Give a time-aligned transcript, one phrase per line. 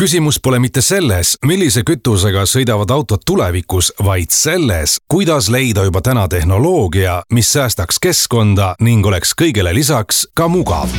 [0.00, 6.26] küsimus pole mitte selles, millise kütusega sõidavad autod tulevikus, vaid selles, kuidas leida juba täna
[6.28, 10.90] tehnoloogia, mis säästaks keskkonda ning oleks kõigele lisaks ka mugav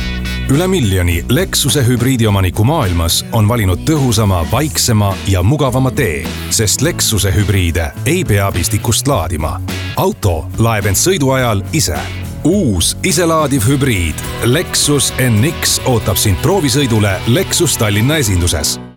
[0.50, 7.90] üle miljoni Lexuse hübriidiomaniku maailmas on valinud tõhusama, vaiksema ja mugavama tee, sest Lexuse hübriide
[8.06, 9.60] ei pea pistikust laadima.
[9.96, 11.98] auto laeb end sõidu ajal ise
[12.46, 18.78] uus iselaadiv hübriid Lexus NX ootab sind proovisõidule Lexus Tallinna esinduses.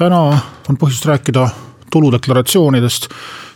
[0.00, 1.48] Täna on põhjust rääkida
[1.92, 3.08] tuludeklaratsioonidest,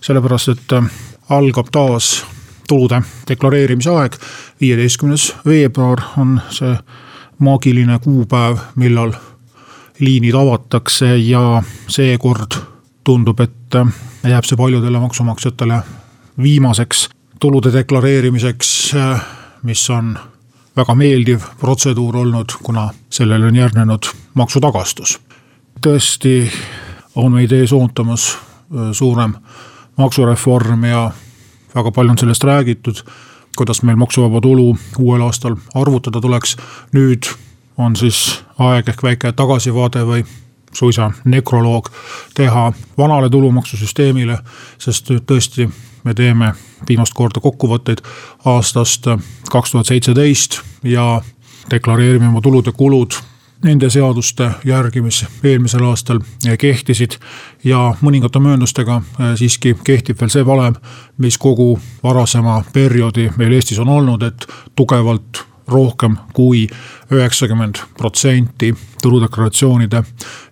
[0.05, 0.89] sellepärast et äh,
[1.33, 2.25] algab taas
[2.69, 4.19] tulude deklareerimise aeg.
[4.61, 6.77] viieteistkümnes veebruar on see
[7.39, 9.15] maagiline kuupäev, millal
[9.99, 12.61] liinid avatakse ja seekord
[13.05, 13.97] tundub, et äh,
[14.29, 15.81] jääb see paljudele maksumaksjatele
[16.43, 17.09] viimaseks
[17.41, 18.95] tulude deklareerimiseks,
[19.63, 20.19] mis on
[20.77, 25.21] väga meeldiv protseduur olnud, kuna sellele on järgnenud maksutagastus.
[25.85, 26.49] Tõesti
[27.15, 29.35] on meid ees ootamas äh, suurem
[29.97, 31.11] maksureform ja
[31.75, 33.03] väga palju on sellest räägitud,
[33.57, 36.57] kuidas meil maksuvaba tulu uuel aastal arvutada tuleks.
[36.93, 37.29] nüüd
[37.79, 40.25] on siis aeg ehk väike tagasivaade või
[40.73, 41.91] suisa nekroloog
[42.35, 44.39] teha vanale tulumaksusüsteemile,
[44.79, 45.69] sest nüüd tõesti
[46.05, 46.53] me teeme
[46.89, 48.03] viimast korda kokkuvõtteid
[48.45, 49.07] aastast
[49.51, 51.23] kaks tuhat seitseteist ja
[51.71, 53.15] deklareerime oma tulud ja kulud
[53.65, 56.21] nende seaduste järgi, mis eelmisel aastal
[56.61, 57.19] kehtisid.
[57.65, 60.77] ja mõningate mööndustega eh, siiski kehtib veel see valem,
[61.19, 66.67] mis kogu varasema perioodi meil Eestis on olnud, et tugevalt rohkem kui
[67.13, 70.03] üheksakümmend protsenti tuludeklaratsioonide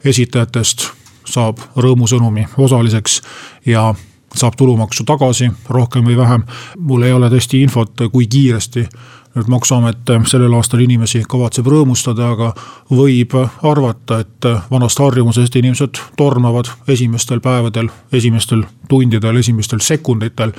[0.04, 0.88] esitajatest
[1.28, 3.20] saab rõõmusõnumi osaliseks
[3.66, 3.92] ja
[4.34, 6.44] saab tulumaksu tagasi, rohkem või vähem.
[6.78, 8.86] mul ei ole tõesti infot, kui kiiresti
[9.34, 12.50] nüüd maksuamet sellel aastal inimesi kavatseb rõõmustada, aga
[12.91, 20.53] võib arvata, et vanast harjumusest inimesed tormavad esimestel päevadel, esimestel tundidel, esimestel sekunditel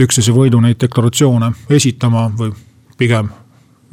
[0.00, 2.52] üksteise võidu neid deklaratsioone esitama või
[3.00, 3.30] pigem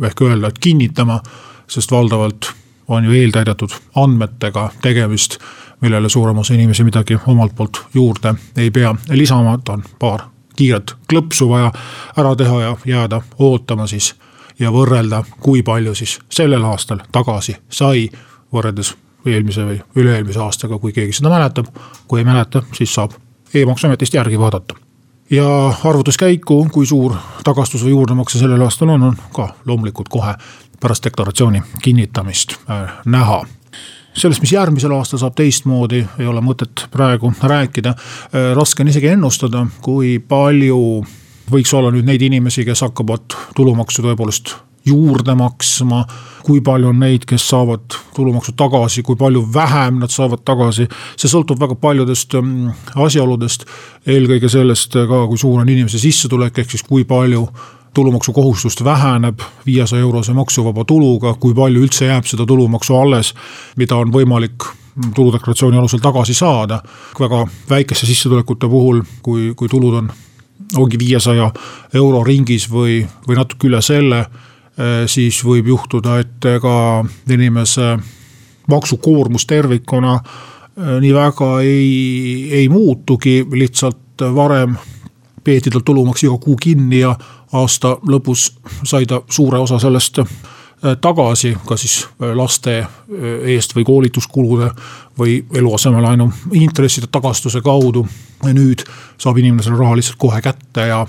[0.04, 1.22] ehk öelda, et kinnitama,
[1.68, 2.52] sest valdavalt
[2.88, 5.40] on ju eeltäidetud andmetega tegemist
[5.82, 8.96] millele suurem osa inimesi midagi omalt poolt juurde ei pea.
[9.10, 11.72] Lisama, et on paar kiiret klõpsu vaja
[12.18, 14.16] ära teha ja jääda ootama siis
[14.60, 18.08] ja võrrelda, kui palju siis sellel aastal tagasi sai
[18.54, 18.96] võrreldes
[19.28, 21.68] eelmise või üle-eelmise aastaga, kui keegi seda mäletab.
[22.08, 23.12] kui ei mäleta, siis saab
[23.54, 24.76] e-maksuametist järgi vaadata.
[25.30, 30.36] ja arvutuskäiku, kui suur tagastus või juurdemakse sellel aastal on, on ka loomulikult kohe
[30.80, 33.46] pärast deklaratsiooni kinnitamist äh, näha
[34.18, 37.94] sellest, mis järgmisel aastal saab teistmoodi, ei ole mõtet praegu rääkida.
[37.94, 40.80] Äh, raske on isegi ennustada, kui palju
[41.52, 44.58] võiks olla nüüd neid inimesi, kes hakkavad tulumaksu tõepoolest
[44.88, 46.06] juurde maksma.
[46.48, 50.88] kui palju on neid, kes saavad tulumaksu tagasi, kui palju vähem nad saavad tagasi.
[51.20, 53.66] see sõltub väga paljudest ähm, asjaoludest,
[54.08, 57.50] eelkõige sellest ka, kui suur on inimese sissetulek, ehk siis kui palju
[57.94, 63.34] tulumaksukohustust väheneb viiesaja eurose maksuvaba tuluga, kui palju üldse jääb seda tulumaksu alles,
[63.78, 64.68] mida on võimalik
[65.16, 66.82] tuludeklaratsiooni alusel tagasi saada.
[67.20, 70.12] väga väikeste sissetulekute puhul, kui, kui tulud on,
[70.76, 71.52] ongi viiesaja
[71.94, 74.20] euro ringis või, või natuke üle selle,
[74.78, 77.98] eh, siis võib juhtuda, et ka inimese
[78.68, 84.78] maksukoormus tervikuna eh, nii väga ei, ei muutugi, lihtsalt varem
[85.48, 87.16] peeti tal tulumaks iga kuu kinni ja
[87.56, 88.50] aasta lõpus
[88.84, 90.28] sai ta suure osa sellest äh,
[91.02, 92.90] tagasi, kas siis äh, laste äh,
[93.56, 94.72] eest või koolituskulude
[95.20, 96.28] või eluasemelaenu
[96.60, 98.06] intresside tagastuse kaudu.
[98.44, 98.84] nüüd
[99.18, 101.06] saab inimene selle raha lihtsalt kohe kätte ja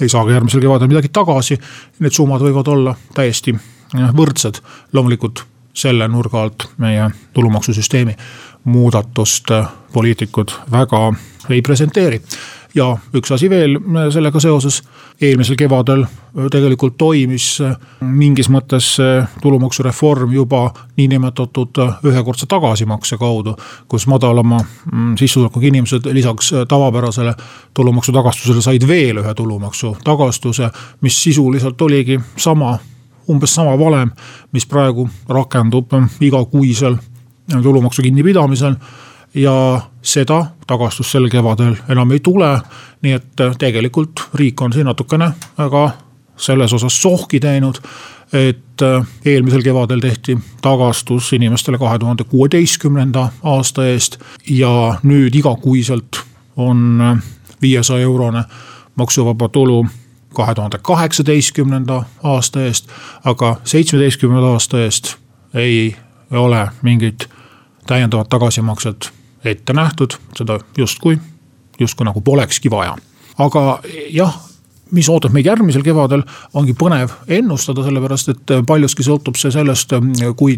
[0.00, 1.58] ei saa ka järgmisel kevadel midagi tagasi.
[2.00, 3.52] Need summad võivad olla täiesti
[3.94, 4.58] võrdsed,
[4.92, 5.44] loomulikult
[5.74, 8.16] selle nurga alt meie tulumaksusüsteemi
[8.64, 9.50] muudatust
[9.92, 11.12] poliitikud väga
[11.50, 12.22] ei presenteeri
[12.74, 14.80] ja üks asi veel äh, sellega seoses,
[15.22, 18.94] eelmisel kevadel äh, tegelikult toimis äh, mingis mõttes
[19.42, 20.64] tulumaksureform juba
[20.98, 23.56] niinimetatud ühekordse tagasimakse kaudu.
[23.88, 24.58] kus madalama
[24.92, 27.34] mm, sissetulekuga inimesed lisaks tavapärasele
[27.74, 32.78] tulumaksu tagastusele said veel ühe tulumaksu tagastuse, mis sisuliselt oligi sama
[33.28, 34.10] umbes sama valem,
[34.52, 36.96] mis praegu rakendub igakuisel
[37.62, 38.74] tulumaksu kinnipidamisel
[39.34, 42.60] ja seda tagastust sel kevadel enam ei tule.
[43.02, 45.90] nii et äh, tegelikult riik on siin natukene väga
[46.36, 47.74] selles osas sohki teinud.
[48.32, 54.18] et äh, eelmisel kevadel tehti tagastus inimestele kahe tuhande kuueteistkümnenda aasta eest
[54.50, 56.20] ja nüüd igakuiselt
[56.56, 57.22] on äh,
[57.62, 58.44] viiesaja eurone
[58.96, 59.86] maksuvaba tulu
[60.34, 62.88] kahe tuhande kaheksateistkümnenda aasta eest,
[63.24, 65.16] aga seitsmeteistkümnenda aasta eest
[65.54, 65.96] ei
[66.30, 67.28] ole mingit
[67.86, 69.12] täiendavat tagasimakset
[69.44, 71.18] ette nähtud, seda justkui,
[71.80, 72.96] justkui nagu polekski vaja.
[73.38, 73.80] aga
[74.14, 74.34] jah,
[74.94, 76.22] mis ootab meid järgmisel kevadel,
[76.54, 79.94] ongi põnev ennustada, sellepärast et paljuski sõltub see sellest,
[80.36, 80.56] kui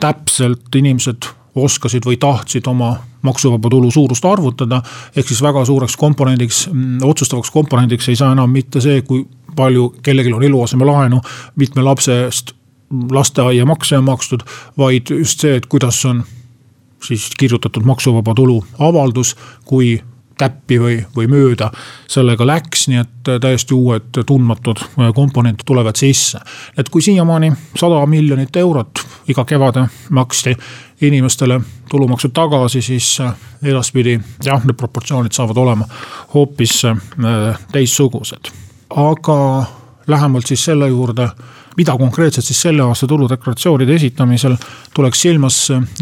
[0.00, 2.92] täpselt inimesed oskasid või tahtsid oma
[3.22, 4.82] maksuvaba tulu suurust arvutada.
[5.16, 6.68] ehk siis väga suureks komponendiks,
[7.02, 9.26] otsustavaks komponendiks ei saa enam mitte see, kui
[9.56, 11.20] palju kellelgi on eluasemelaenu
[11.56, 12.54] mitme lapse eest
[13.12, 14.42] lasteaiamakse on makstud,
[14.78, 16.22] vaid just see, et kuidas on
[17.04, 19.98] siis kirjutatud maksuvaba tulu avaldus, kui
[20.38, 21.70] täppi või, või mööda
[22.06, 24.80] sellega läks, nii et täiesti uued tundmatud
[25.14, 26.38] komponendid tulevad sisse.
[26.76, 30.54] et kui siiamaani sada miljonit eurot iga kevade maksti
[31.00, 31.60] inimestele
[31.90, 33.18] tulumaksu tagasi, siis
[33.62, 35.88] edaspidi jah, need proportsioonid saavad olema
[36.34, 38.52] hoopis äh, teistsugused.
[38.96, 39.64] aga
[40.06, 41.28] lähemalt siis selle juurde
[41.78, 44.56] mida konkreetselt siis selle aasta tuludeklaratsioonide esitamisel
[44.94, 45.60] tuleks silmas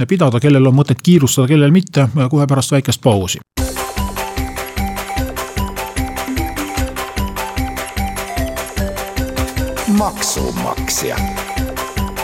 [0.09, 3.45] pidada, kellel on mõtet kiirustada, kellel mitte, kohe pärast väikest pausi.
[9.97, 11.17] maksumaksja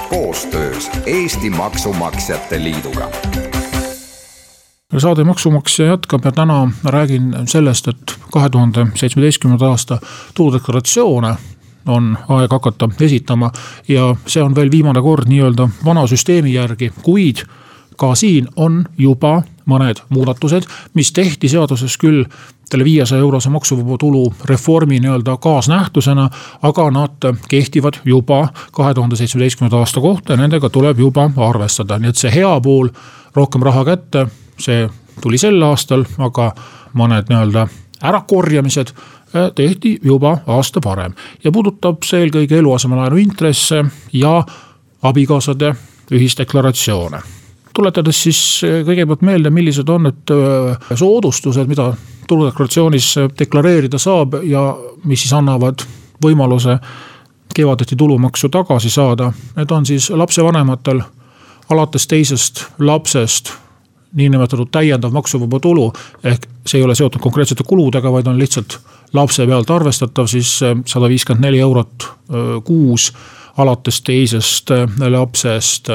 [0.09, 3.11] koostöös Eesti Maksumaksjate Liiduga
[4.99, 9.99] saade Maksumaksja jätkab ja täna räägin sellest, et kahe tuhande seitsmeteistkümnenda aasta
[10.35, 11.37] tuludeklaratsioone
[11.87, 13.51] on aeg hakata esitama.
[13.89, 17.45] ja see on veel viimane kord nii-öelda vana süsteemi järgi, kuid
[17.97, 22.25] ka siin on juba mõned muudatused, mis tehti seaduses küll
[22.73, 26.31] selle viiesaja eurose maksuvaba tulu reformi nii-öelda kaasnähtusena.
[26.63, 32.09] aga nad kehtivad juba kahe tuhande seitsmeteistkümnenda aasta kohta ja nendega tuleb juba arvestada, nii
[32.09, 32.89] et see hea pool,
[33.35, 34.27] rohkem raha kätte,
[34.59, 34.89] see
[35.21, 36.53] tuli sel aastal, aga
[36.95, 37.69] mõned nii-öelda
[38.03, 38.95] ärakorjamised
[39.55, 41.15] tehti juba aasta varem
[41.45, 44.43] ja puudutab see eelkõige eluasemelaenu intresse ja
[45.03, 45.75] abikaasade
[46.13, 47.21] ühisdeklaratsioone.
[47.75, 51.93] tuletades siis äh, kõigepealt meelde, millised on need äh, soodustused, mida
[52.29, 55.83] tuludeklaratsioonis deklareerida saab ja mis siis annavad
[56.23, 56.79] võimaluse
[57.55, 59.33] kevadeti tulumaksu tagasi saada.
[59.57, 61.03] Need on siis lapsevanematel
[61.71, 63.53] alates teisest lapsest
[64.13, 65.93] niinimetatud täiendav maksuvaba tulu.
[66.25, 68.79] ehk see ei ole seotud konkreetsete kuludega, vaid on lihtsalt
[69.13, 73.13] lapse pealt arvestatav, siis äh, sada viiskümmend neli eurot äh, kuus
[73.57, 75.89] alates teisest äh, lapsest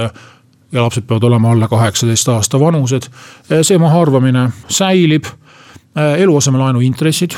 [0.71, 3.07] ja lapsed peavad olema alla kaheksateist aasta vanused.
[3.61, 5.25] see mahaarvamine säilib,
[5.95, 7.31] eluasemelaenu intressid,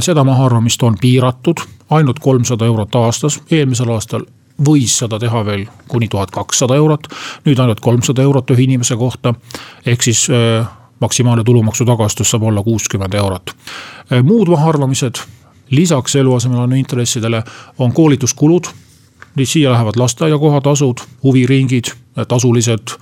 [0.00, 1.60] seda mahaarvamist on piiratud
[1.90, 4.22] ainult kolmsada eurot aastas, eelmisel aastal
[4.64, 7.08] võis seda teha veel kuni tuhat kakssada eurot,
[7.44, 9.34] nüüd ainult kolmsada eurot ühe inimese kohta.
[9.86, 10.28] ehk siis
[11.00, 13.50] maksimaalne tulumaksu tagastus saab olla kuuskümmend eurot.
[14.12, 15.14] Äh, muud mahaarvamised
[15.70, 17.42] lisaks eluasemelaenu intressidele
[17.78, 18.64] on koolituskulud.
[19.44, 21.84] siia lähevad lasteaia kohatasud, huviringid,
[22.28, 22.94] tasulised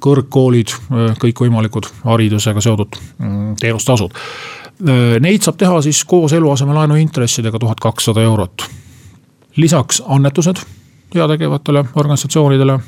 [0.00, 4.10] kõrgkoolid, äh, kõikvõimalikud haridusega seotud mm, teenustasud.
[4.14, 8.70] Äh, neid saab teha siis koos eluasemelaenu intressidega tuhat kakssada eurot.
[9.56, 10.79] lisaks annetused
[11.14, 12.78] heategevatele organisatsioonidele,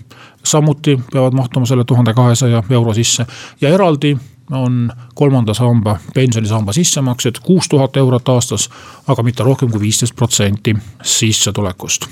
[0.44, 3.26] samuti peavad mahtuma selle tuhande kahesaja euro sisse.
[3.60, 4.16] Ja eraldi
[4.50, 8.70] on kolmanda samba pensionisamba sissemaksed kuus tuhat eurot aastas,
[9.08, 12.06] aga mitte rohkem kui viisteist protsenti sissetulekust.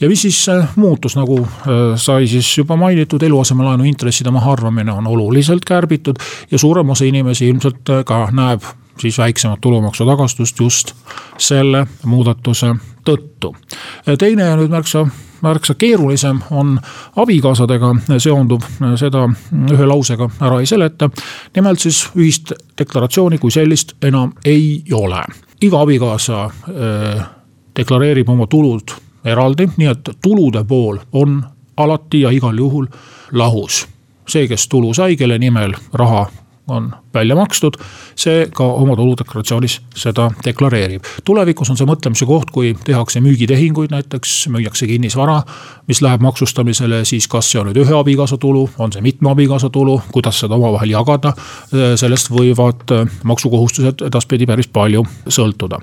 [0.00, 5.06] Ja mis siis äh, muutus, nagu äh, sai siis juba mainitud, eluasemelaenu intresside mahaarvamine on
[5.06, 6.16] oluliselt kärbitud
[6.50, 8.62] ja suurem osa inimesi ilmselt äh, ka näeb
[9.00, 10.92] siis väiksemat tulumaksu tagastust just
[11.38, 12.74] selle muudatuse
[13.06, 13.54] tõttu.
[14.18, 15.06] teine ja nüüd märksa
[15.44, 16.74] märksa keerulisem on
[17.16, 18.64] abikaasadega seonduv,
[19.00, 19.26] seda
[19.74, 21.10] ühe lausega ära ei seleta.
[21.56, 25.24] nimelt siis ühist deklaratsiooni kui sellist enam ei ole.
[25.62, 27.26] iga abikaasa äh,
[27.76, 31.42] deklareerib oma tulud eraldi, nii et tulude pool on
[31.76, 32.86] alati ja igal juhul
[33.32, 33.86] lahus.
[34.28, 36.26] see, kes tulu sai, kelle nimel raha
[36.68, 37.76] on välja makstud,
[38.16, 41.04] see ka oma tuludeklaratsioonis seda deklareerib.
[41.24, 45.42] tulevikus on see mõtlemise koht, kui tehakse müügitehinguid, näiteks müüakse kinnisvara,
[45.88, 49.70] mis läheb maksustamisele, siis kas see on nüüd ühe abikaasa tulu, on see mitme abikaasa
[49.70, 51.34] tulu, kuidas seda omavahel jagada.
[52.00, 52.90] sellest võivad
[53.24, 55.78] maksukohustused edaspidi päris palju sõltuda.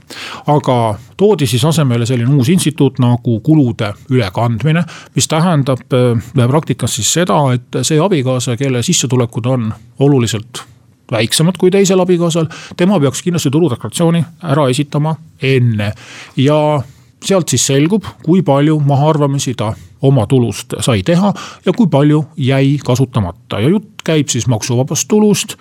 [0.48, 0.78] aga
[1.18, 4.84] toodi siis asemele selline uus instituut nagu kulude ülekandmine,
[5.16, 5.86] mis tähendab
[6.34, 10.71] praktikas siis seda, et see abikaasa, kelle sissetulekud on oluliselt
[11.12, 15.92] väiksemad kui teisel abikaasal, tema peaks kindlasti tuludeklaratsiooni ära esitama enne.
[16.38, 16.82] Ja
[17.24, 21.34] sealt siis selgub, kui palju mahaarvamisi ta oma tulust sai teha
[21.66, 23.60] ja kui palju jäi kasutamata.
[23.60, 25.56] Ja jutt käib siis maksuvabast tulust,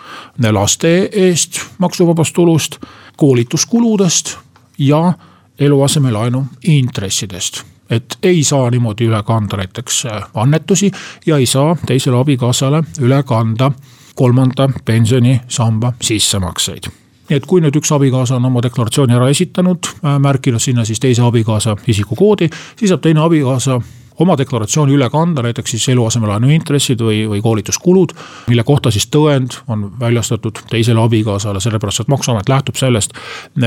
[0.50, 2.78] laste eest maksuvabast tulust,
[3.16, 4.36] koolituskuludest
[4.78, 5.12] ja
[5.58, 7.62] eluasemelaenu intressidest.
[7.90, 10.04] Et ei saa niimoodi üle kanda näiteks
[10.34, 10.90] annetusi
[11.26, 13.72] ja ei saa teisele abikaasale üle kanda
[14.20, 16.90] kolmanda pensionisamba sissemakseid.
[17.30, 21.00] Nii et kui nüüd üks abikaasa on oma deklaratsiooni ära esitanud, äh, märkinud sinna siis
[21.00, 23.78] teise abikaasa isikukoodi, siis saab teine abikaasa
[24.20, 28.12] oma deklaratsiooni üle kanda, näiteks siis eluasemelaenu intressid või, või koolituskulud.
[28.48, 33.16] mille kohta siis tõend on väljastatud teisele abikaasale, sellepärast et maksuamet lähtub sellest,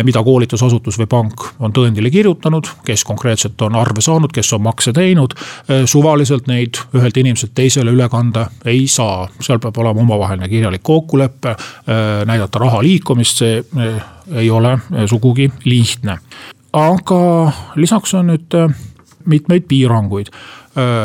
[0.04, 4.94] mida koolitusasutus või pank on tõendile kirjutanud, kes konkreetselt on arve saanud, kes on makse
[4.94, 5.34] teinud.
[5.86, 11.56] suvaliselt neid ühelt inimeselt teisele üle kanda ei saa, seal peab olema omavaheline kirjalik kokkulepe,
[12.26, 13.64] näidata raha liikumist, see
[14.36, 16.20] ei ole sugugi lihtne
[16.74, 18.56] aga lisaks on nüüd
[19.26, 20.32] mitmeid piiranguid.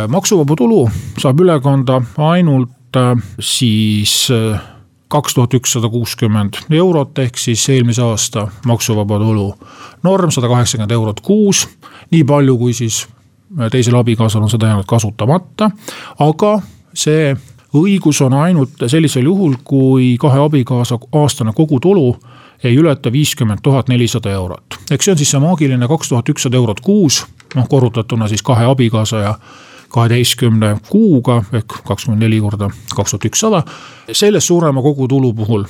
[0.08, 0.86] Maksuvaba tulu
[1.20, 2.96] saab üle kanda ainult
[3.40, 4.30] siis
[5.08, 9.54] kaks tuhat ükssada kuuskümmend eurot ehk siis eelmise aasta maksuvaba tulu
[10.02, 11.68] norm sada kaheksakümmend eurot kuus.
[12.10, 13.06] nii palju, kui siis
[13.70, 15.70] teisel abikaasal on seda jäänud kasutamata,
[16.18, 16.60] aga
[16.94, 17.36] see
[17.76, 22.16] õigus on ainult sellisel juhul, kui kahe abikaasa aastane kogutulu
[22.64, 24.78] ei ületa viiskümmend tuhat nelisada eurot.
[24.90, 28.64] eks see on siis see maagiline kaks tuhat ükssada eurot kuus, noh korrutatuna siis kahe
[28.64, 29.34] abikaasa ja
[29.88, 33.62] kaheteistkümne kuuga ehk kakskümmend neli korda kaks tuhat ükssada.
[34.12, 35.64] sellest suurema kogutulu puhul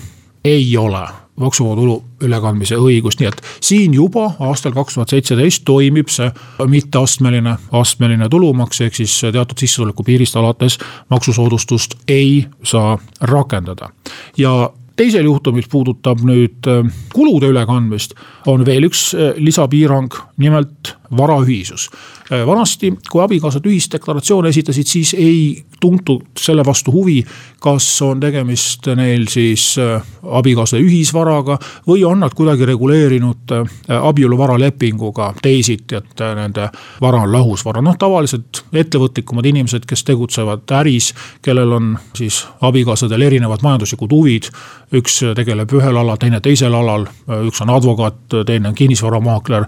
[0.44, 1.06] ei ole
[1.38, 6.30] maksuvaba tulu ülekandmise õigust, nii et siin juba aastal kaks tuhat seitseteist toimib see
[6.66, 10.78] mitteastmeline, astmeline tulumaks, ehk siis teatud sissetuleku piirist alates
[11.10, 13.90] maksusoodustust ei saa rakendada.
[14.36, 16.82] ja teisel juhtul, mis puudutab nüüd äh,
[17.14, 18.16] kulude ülekandmist,
[18.46, 21.90] on veel üks äh, lisapiirang, nimelt varaühisus.
[22.32, 27.22] Äh, vanasti, kui abikaasad ühisdeklaratsioone esitasid, siis ei tuntud selle vastu huvi,
[27.62, 29.76] kas on tegemist neil siis
[30.22, 33.54] abikaasa ühisvaraga või on nad kuidagi reguleerinud
[34.00, 36.68] abieluvaralepinguga teisiti, et nende
[37.00, 37.82] vara on lahusvara.
[37.82, 41.12] noh, tavaliselt ettevõtlikumad inimesed, kes tegutsevad äris,
[41.42, 44.50] kellel on siis abikaasadel erinevad majanduslikud huvid
[44.94, 47.04] üks tegeleb ühel alal, teine teisel alal,
[47.48, 49.66] üks on advokaat, teine on kinnisvaramaakler,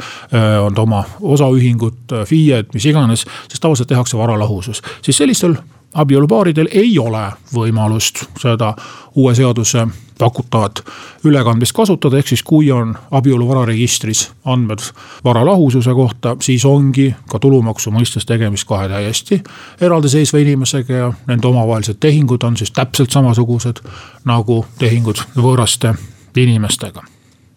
[0.64, 5.56] on oma osaühingut, FIE-d, mis iganes, siis tavaliselt tehakse varalahusus, siis sellistel
[5.94, 8.74] abielupaaridel ei ole võimalust seda
[9.18, 9.86] uue seaduse
[10.18, 10.82] pakutavat
[11.24, 14.84] ülekandmist kasutada, ehk siis kui on abieluvararegistris andmed
[15.24, 19.40] vara lahususe kohta, siis ongi ka tulumaksu mõistes tegemist kahe täiesti
[19.80, 23.80] eraldiseisva inimesega ja nende omavahelised tehingud on siis täpselt samasugused
[24.24, 25.94] nagu tehingud võõraste
[26.36, 27.02] inimestega.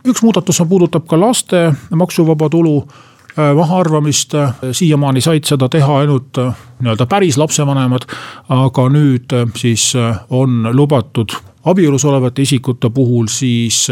[0.08, 3.13] üks muudatus puudutab ka laste maksuvaba tulu Äh,
[3.56, 8.06] mahaarvamist, äh, siiamaani said seda teha ainult äh, nii-öelda päris lapsevanemad.
[8.50, 9.94] aga nüüd siis
[10.30, 11.32] on lubatud
[11.66, 13.88] abielus olevate isikute puhul siis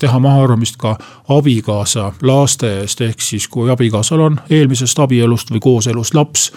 [0.00, 6.14] teha mahaarvamist ka abikaasa laste eest, ehk siis kui abikaasal on eelmisest abielust või kooselust
[6.14, 6.52] laps,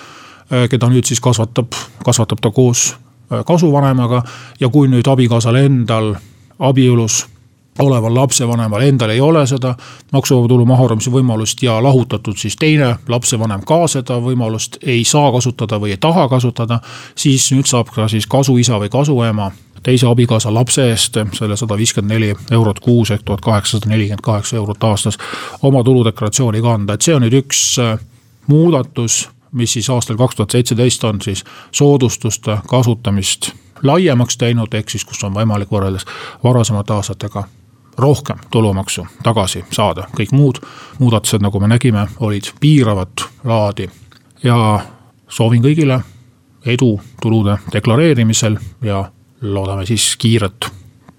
[0.70, 1.72] keda nüüd siis kasvatab,
[2.06, 2.96] kasvatab ta koos
[3.46, 4.24] kasuvanemaga
[4.60, 6.15] ja kui nüüd abikaasal endal
[6.60, 7.25] abielus
[7.79, 9.75] oleval lapsevanemal endal ei ole seda
[10.12, 15.79] maksuvaba tulu mahaarvamise võimalust ja lahutatud siis teine lapsevanem ka seda võimalust ei saa kasutada
[15.79, 16.79] või ei taha kasutada.
[17.15, 19.51] siis nüüd saab ka siis kasuisa või kasuema
[19.84, 24.55] teise abikaasa lapse eest selle sada viiskümmend neli eurot kuus ehk tuhat kaheksasada nelikümmend kaheksa
[24.55, 25.17] eurot aastas
[25.62, 28.00] oma tuludeklaratsiooni kanda, et see on nüüd üks äh,
[28.48, 33.51] muudatus, mis siis aastal kaks tuhat seitseteist on siis soodustuste kasutamist
[33.84, 36.08] laiemaks teinud, ehk siis kus on võimalik võrreldes
[36.44, 37.46] varasemate aastatega
[37.98, 40.60] rohkem tulumaksu tagasi saada, kõik muud
[41.00, 43.90] muudatused, nagu me nägime, olid piiravat laadi.
[44.44, 44.80] ja
[45.28, 46.02] soovin kõigile
[46.66, 49.12] edu tulude deklareerimisel ja
[49.42, 50.68] loodame siis kiiret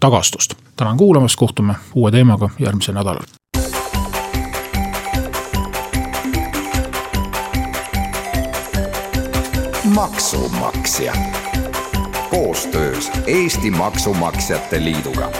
[0.00, 0.54] tagastust.
[0.76, 3.26] tänan kuulamast, kohtume uue teemaga järgmisel nädalal.
[9.94, 11.12] maksumaksja
[12.30, 15.30] koostöös Eesti Maksumaksjate Liiduga